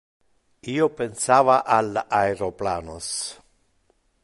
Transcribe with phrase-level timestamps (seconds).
[0.75, 3.13] Io pensava al aeroplanos.